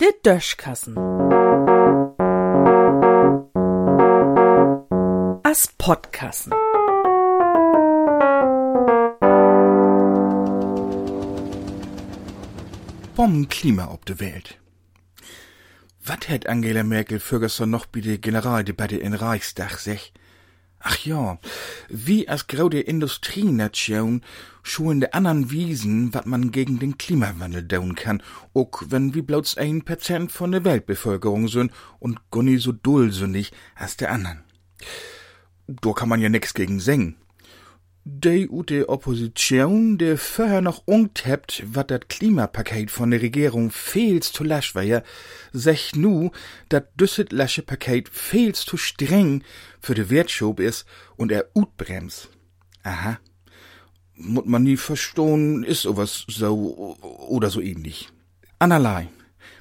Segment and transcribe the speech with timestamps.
[0.00, 0.96] Der Döschkassen.
[5.42, 6.52] As Podkassen.
[13.14, 14.58] Bombenklima op de Welt.
[16.02, 20.12] Wat hätt Angela Merkel Ferguson noch bei der Generaldebatte in Reichstag sech?
[20.78, 21.38] Ach ja,
[21.90, 24.22] wie als graude Industrienation
[24.62, 28.22] schon de anderen Wiesen, wat man gegen den Klimawandel daun kann,
[28.54, 33.96] ook wenn wie bloß ein Prozent von der Weltbevölkerung sind und gonni so dulsinnig als
[33.96, 34.44] der anderen.
[35.66, 37.16] Da kann man ja nix gegen singen.
[38.04, 44.42] Die ute Opposition, der vorher noch untappt, wat dat Klimapaket von der Regierung fehlst zu
[44.42, 45.02] lasch war
[45.52, 46.30] sech nu,
[46.70, 49.44] dat düsset lasche Paket fehlst zu streng
[49.80, 52.30] für de Wertschub is und er utbrems.
[52.82, 53.18] Aha.
[54.14, 56.96] Mut man nie verstohn, is sowas so
[57.28, 58.08] oder so ähnlich.
[58.58, 59.08] Anerlei.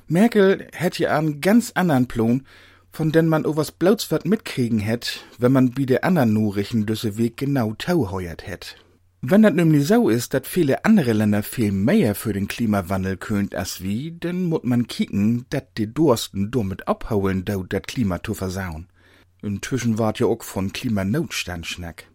[0.07, 2.45] Merkel hätt ja einen ganz anderen Plan,
[2.91, 6.85] von den man o was blauts wat mitkriegen hätt, wenn man wie der andern Nurichen
[6.85, 8.77] düsse Weg genau tauheuert hätt.
[9.21, 13.53] Wenn dat nämlich so ist, dat viele andere Länder viel mehr für den Klimawandel könnt
[13.53, 18.33] as wie, denn mut man kicken, dat die Dursten damit abhauen, da dat Klima zu
[18.33, 18.87] versauen.
[19.41, 22.05] Inzwischen wart ja auch von Klimanotstand schnack.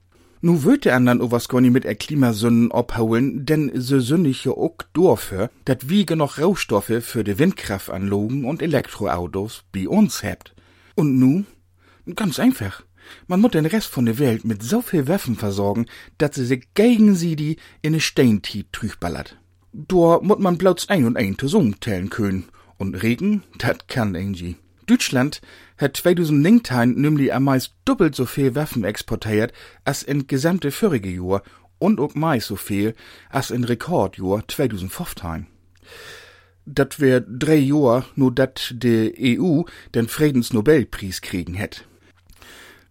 [0.40, 4.52] Nu würd der andern o was gonni mit er Klimasünden abhauen, denn se sündig ja
[4.52, 10.53] auch dafür, dat wie genug Rohstoffe für die Windkraftanlagen und Elektroautos bei uns habt.
[10.94, 11.44] Und nu?
[12.14, 12.82] Ganz einfach.
[13.26, 15.86] Man muss den Rest von der Welt mit so viel Waffen versorgen,
[16.18, 19.38] dass sie sich gegen sie die in ne Steintiet trüchballert.
[19.72, 22.44] Da muss man bloß ein und ein zusammentellen können.
[22.78, 24.56] Und Regen, dat kann irgendwie.
[24.86, 25.40] Deutschland
[25.78, 29.52] hat 2019 nämlich am meist doppelt so viel Waffen exportiert
[29.84, 31.42] als in gesamte vorige Jahr
[31.78, 32.94] und auch meist so viel
[33.30, 35.46] als in Rekordjahr 2015
[36.64, 39.62] dat wär drei Jahr nur dat de EU
[39.94, 41.84] den Friedensnobelpreis kriegen hätt.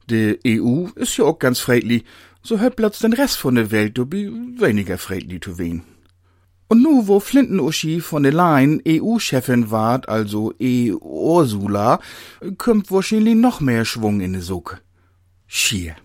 [0.10, 2.04] De EU ist ja auch ganz friedlich,
[2.42, 5.84] so hört platz den Rest von der Welt dobi weniger friedlich zu wen.
[6.68, 12.00] Und nu, wo Flinten-Uschi von der Leyen EU-Chefin ward, also E-Ursula,
[12.58, 14.82] kommt wahrscheinlich noch mehr Schwung in de Suck.
[15.46, 15.96] Schier.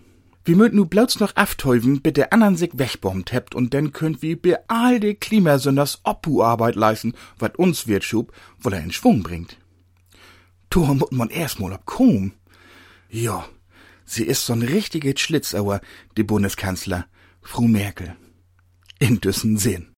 [0.49, 4.23] Wir möchten nu bloß noch aftäufen, bis der anderen sich wegbombt hebt und dann könnt
[4.23, 9.21] wir bei all de Klimasünders Oppu-Arbeit leisten, wat uns wird schub, weil er in Schwung
[9.21, 9.57] bringt.
[10.71, 12.33] Tor muss man erstmal abkommen.
[13.11, 13.47] Ja,
[14.05, 15.81] sie ist so'n richtige Schlitzauer,
[16.17, 17.05] die Bundeskanzler,
[17.43, 18.15] Frau Merkel.
[18.97, 19.93] In düssen Sinn.